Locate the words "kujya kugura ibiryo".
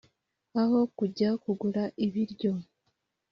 0.97-2.51